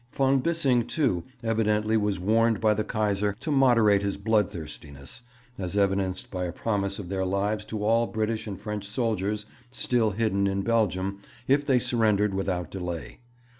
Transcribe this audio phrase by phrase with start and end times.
[0.13, 5.21] Von Bissing, too, evidently was warned by the Kaiser to moderate his bloodthirstiness,
[5.59, 10.09] as evidenced by a promise of their lives to all British and French soldiers still
[10.09, 13.19] hidden in Belgium if they surrendered without delay.